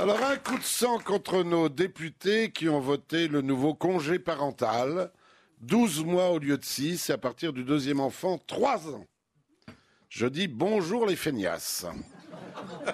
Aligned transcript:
Alors 0.00 0.24
un 0.24 0.36
coup 0.38 0.56
de 0.56 0.64
sang 0.64 0.98
contre 0.98 1.42
nos 1.42 1.68
députés 1.68 2.52
qui 2.52 2.70
ont 2.70 2.80
voté 2.80 3.28
le 3.28 3.42
nouveau 3.42 3.74
congé 3.74 4.18
parental. 4.18 5.12
12 5.60 6.06
mois 6.06 6.30
au 6.30 6.38
lieu 6.38 6.56
de 6.56 6.64
6 6.64 7.10
et 7.10 7.12
à 7.12 7.18
partir 7.18 7.52
du 7.52 7.64
deuxième 7.64 8.00
enfant, 8.00 8.38
3 8.38 8.88
ans. 8.94 9.04
Je 10.08 10.26
dis 10.26 10.48
bonjour 10.48 11.04
les 11.04 11.16
feignasses. 11.16 11.84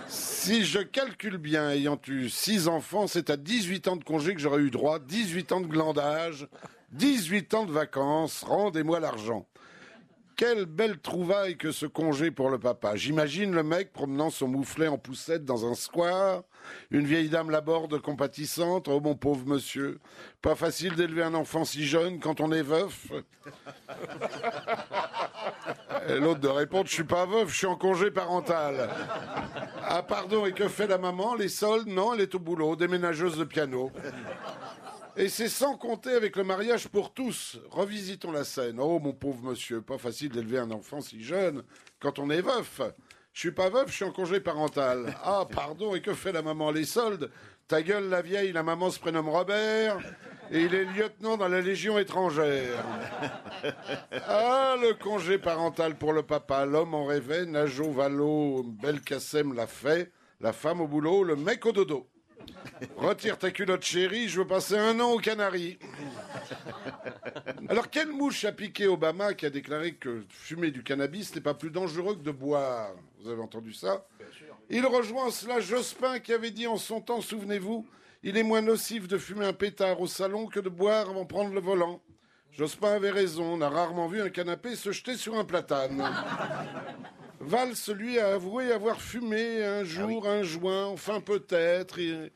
Si 0.08 0.64
je 0.64 0.80
calcule 0.80 1.38
bien, 1.38 1.70
ayant 1.70 2.00
eu 2.08 2.28
6 2.28 2.66
enfants, 2.66 3.06
c'est 3.06 3.30
à 3.30 3.36
18 3.36 3.86
ans 3.86 3.96
de 3.96 4.02
congé 4.02 4.34
que 4.34 4.40
j'aurais 4.40 4.62
eu 4.62 4.72
droit, 4.72 4.98
18 4.98 5.52
ans 5.52 5.60
de 5.60 5.68
glandage, 5.68 6.48
18 6.90 7.54
ans 7.54 7.66
de 7.66 7.72
vacances, 7.72 8.42
rendez-moi 8.42 8.98
l'argent. 8.98 9.46
Quelle 10.36 10.66
belle 10.66 10.98
trouvaille 10.98 11.56
que 11.56 11.72
ce 11.72 11.86
congé 11.86 12.30
pour 12.30 12.50
le 12.50 12.58
papa. 12.58 12.94
J'imagine 12.94 13.54
le 13.54 13.62
mec 13.62 13.94
promenant 13.94 14.28
son 14.28 14.48
mouflet 14.48 14.86
en 14.86 14.98
poussette 14.98 15.46
dans 15.46 15.64
un 15.64 15.74
square, 15.74 16.42
une 16.90 17.06
vieille 17.06 17.30
dame 17.30 17.50
laborde 17.50 17.98
compatissante. 18.02 18.86
Oh 18.88 19.00
mon 19.00 19.14
pauvre 19.14 19.46
monsieur, 19.46 19.98
pas 20.42 20.54
facile 20.54 20.94
d'élever 20.94 21.22
un 21.22 21.32
enfant 21.32 21.64
si 21.64 21.86
jeune 21.86 22.20
quand 22.20 22.42
on 22.42 22.52
est 22.52 22.60
veuf. 22.60 23.10
Et 26.10 26.20
l'autre 26.20 26.40
de 26.40 26.48
répondre, 26.48 26.86
je 26.86 26.92
suis 26.92 27.04
pas 27.04 27.24
veuf, 27.24 27.48
je 27.48 27.56
suis 27.56 27.66
en 27.66 27.76
congé 27.76 28.10
parental. 28.10 28.90
Ah 29.82 30.02
pardon, 30.02 30.44
et 30.44 30.52
que 30.52 30.68
fait 30.68 30.86
la 30.86 30.98
maman? 30.98 31.34
Les 31.34 31.48
soldes? 31.48 31.88
Non, 31.88 32.12
elle 32.12 32.20
est 32.20 32.34
au 32.34 32.38
boulot, 32.38 32.76
déménageuse 32.76 33.38
de 33.38 33.44
piano. 33.44 33.90
Et 35.18 35.30
c'est 35.30 35.48
sans 35.48 35.78
compter 35.78 36.10
avec 36.10 36.36
le 36.36 36.44
mariage 36.44 36.88
pour 36.88 37.14
tous. 37.14 37.58
Revisitons 37.70 38.32
la 38.32 38.44
scène. 38.44 38.78
Oh, 38.78 38.98
mon 38.98 39.14
pauvre 39.14 39.50
monsieur, 39.50 39.80
pas 39.80 39.96
facile 39.96 40.28
d'élever 40.28 40.58
un 40.58 40.70
enfant 40.70 41.00
si 41.00 41.22
jeune 41.22 41.62
quand 42.00 42.18
on 42.18 42.28
est 42.28 42.42
veuf. 42.42 42.82
Je 43.32 43.40
suis 43.40 43.52
pas 43.52 43.70
veuf, 43.70 43.88
je 43.88 43.94
suis 43.94 44.04
en 44.04 44.12
congé 44.12 44.40
parental. 44.40 45.16
Ah, 45.24 45.46
pardon, 45.54 45.94
et 45.94 46.02
que 46.02 46.12
fait 46.12 46.32
la 46.32 46.42
maman? 46.42 46.70
Les 46.70 46.84
soldes? 46.84 47.30
Ta 47.66 47.82
gueule, 47.82 48.10
la 48.10 48.20
vieille, 48.20 48.52
la 48.52 48.62
maman 48.62 48.90
se 48.90 49.00
prénomme 49.00 49.30
Robert 49.30 49.98
et 50.50 50.60
il 50.60 50.74
est 50.74 50.84
lieutenant 50.84 51.36
dans 51.36 51.48
la 51.48 51.60
Légion 51.60 51.98
étrangère. 51.98 52.84
Ah, 54.28 54.76
le 54.80 54.92
congé 54.94 55.38
parental 55.38 55.96
pour 55.96 56.12
le 56.12 56.22
papa. 56.22 56.66
L'homme 56.66 56.94
en 56.94 57.06
rêvait, 57.06 57.46
Najo, 57.46 57.90
Valo, 57.90 58.62
Belkacem 58.64 59.54
l'a 59.54 59.66
fait. 59.66 60.12
La 60.40 60.52
femme 60.52 60.80
au 60.80 60.86
boulot, 60.86 61.24
le 61.24 61.36
mec 61.36 61.64
au 61.64 61.72
dodo. 61.72 62.06
Retire 62.96 63.38
ta 63.38 63.50
culotte 63.50 63.84
chérie, 63.84 64.28
je 64.28 64.40
veux 64.40 64.46
passer 64.46 64.76
un 64.76 64.98
an 65.00 65.12
aux 65.12 65.18
Canaries. 65.18 65.78
Alors, 67.68 67.90
quelle 67.90 68.10
mouche 68.10 68.44
a 68.44 68.52
piqué 68.52 68.86
Obama 68.86 69.34
qui 69.34 69.46
a 69.46 69.50
déclaré 69.50 69.94
que 69.94 70.24
fumer 70.28 70.70
du 70.70 70.82
cannabis 70.82 71.34
n'est 71.34 71.40
pas 71.40 71.54
plus 71.54 71.70
dangereux 71.70 72.16
que 72.16 72.22
de 72.22 72.30
boire? 72.30 72.90
Vous 73.20 73.30
avez 73.30 73.40
entendu 73.40 73.72
ça? 73.72 74.06
Il 74.68 74.84
rejoint 74.86 75.30
cela 75.30 75.60
Jospin 75.60 76.18
qui 76.18 76.32
avait 76.32 76.50
dit 76.50 76.66
en 76.66 76.76
son 76.76 77.00
temps, 77.00 77.20
souvenez-vous, 77.20 77.86
il 78.22 78.36
est 78.36 78.42
moins 78.42 78.62
nocif 78.62 79.06
de 79.08 79.18
fumer 79.18 79.46
un 79.46 79.52
pétard 79.52 80.00
au 80.00 80.06
salon 80.06 80.46
que 80.46 80.60
de 80.60 80.68
boire 80.68 81.08
avant 81.08 81.22
de 81.22 81.28
prendre 81.28 81.54
le 81.54 81.60
volant. 81.60 82.02
Jospin 82.52 82.92
avait 82.92 83.10
raison, 83.10 83.44
on 83.44 83.60
a 83.60 83.68
rarement 83.68 84.08
vu 84.08 84.20
un 84.20 84.30
canapé 84.30 84.76
se 84.76 84.90
jeter 84.90 85.16
sur 85.16 85.38
un 85.38 85.44
platane. 85.44 86.02
Valls, 87.46 87.94
lui, 87.94 88.18
a 88.18 88.34
avoué 88.34 88.72
avoir 88.72 89.00
fumé 89.00 89.64
un 89.64 89.84
jour 89.84 90.26
un 90.28 90.42
joint, 90.42 90.86
enfin 90.86 91.20
peut-être. 91.20 91.98
Il, 91.98 92.30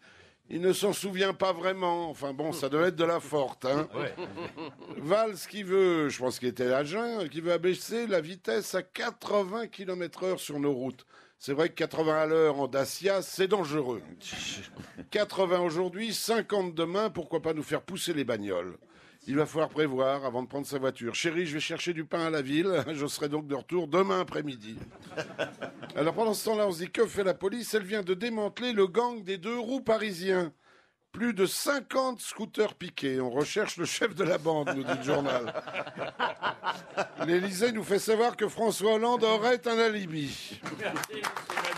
il 0.52 0.60
ne 0.60 0.72
s'en 0.72 0.92
souvient 0.92 1.32
pas 1.32 1.52
vraiment. 1.52 2.10
Enfin 2.10 2.32
bon, 2.32 2.52
ça 2.52 2.68
doit 2.68 2.88
être 2.88 2.96
de 2.96 3.04
la 3.04 3.20
forte. 3.20 3.64
Hein. 3.64 3.88
Valls 4.98 5.36
qui 5.48 5.62
veut, 5.62 6.08
je 6.08 6.18
pense 6.18 6.38
qu'il 6.38 6.48
était 6.48 6.84
jeun, 6.84 7.28
qui 7.28 7.40
veut 7.40 7.52
abaisser 7.52 8.06
la 8.06 8.20
vitesse 8.20 8.74
à 8.74 8.82
80 8.82 9.68
km 9.68 10.24
heure 10.24 10.40
sur 10.40 10.58
nos 10.58 10.72
routes. 10.72 11.06
C'est 11.38 11.54
vrai 11.54 11.70
que 11.70 11.74
80 11.74 12.14
à 12.14 12.26
l'heure 12.26 12.60
en 12.60 12.68
Dacia, 12.68 13.22
c'est 13.22 13.48
dangereux. 13.48 14.02
80 15.10 15.60
aujourd'hui, 15.60 16.12
50 16.12 16.74
demain, 16.74 17.10
pourquoi 17.10 17.40
pas 17.40 17.54
nous 17.54 17.62
faire 17.62 17.82
pousser 17.82 18.12
les 18.12 18.24
bagnoles? 18.24 18.76
Il 19.26 19.36
va 19.36 19.46
falloir 19.46 19.68
prévoir 19.68 20.24
avant 20.24 20.42
de 20.42 20.48
prendre 20.48 20.66
sa 20.66 20.78
voiture. 20.78 21.14
Chérie, 21.14 21.46
je 21.46 21.54
vais 21.54 21.60
chercher 21.60 21.92
du 21.92 22.04
pain 22.04 22.26
à 22.26 22.30
la 22.30 22.42
ville. 22.42 22.84
Je 22.92 23.06
serai 23.06 23.28
donc 23.28 23.46
de 23.46 23.54
retour 23.54 23.86
demain 23.86 24.20
après-midi. 24.20 24.76
Alors 25.94 26.14
pendant 26.14 26.34
ce 26.34 26.46
temps-là, 26.46 26.66
on 26.66 26.72
se 26.72 26.78
dit 26.84 26.90
que 26.90 27.06
fait 27.06 27.24
la 27.24 27.34
police? 27.34 27.74
Elle 27.74 27.84
vient 27.84 28.02
de 28.02 28.14
démanteler 28.14 28.72
le 28.72 28.86
gang 28.86 29.22
des 29.22 29.38
deux 29.38 29.58
roues 29.58 29.82
parisiens. 29.82 30.52
Plus 31.12 31.34
de 31.34 31.44
50 31.44 32.20
scooters 32.20 32.74
piqués. 32.74 33.20
On 33.20 33.30
recherche 33.30 33.76
le 33.76 33.84
chef 33.84 34.14
de 34.14 34.22
la 34.22 34.38
bande, 34.38 34.72
nous 34.76 34.84
dit 34.84 34.96
le 34.96 35.02
journal. 35.02 35.52
L'Élysée 37.26 37.72
nous 37.72 37.82
fait 37.82 37.98
savoir 37.98 38.36
que 38.36 38.48
François 38.48 38.94
Hollande 38.94 39.24
aurait 39.24 39.66
un 39.66 39.78
alibi. 39.78 40.60
Merci, 40.78 41.14
monsieur 41.14 41.22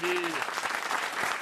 Mabille. 0.03 0.72